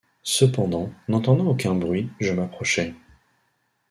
Cependant, 0.23 0.89
n’entendant 1.07 1.45
aucun 1.45 1.75
bruit, 1.75 2.09
je 2.19 2.31
m’approchai. 2.33 2.95